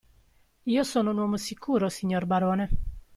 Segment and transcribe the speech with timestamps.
[0.63, 2.69] Io sono un uomo sicuro, signor barone.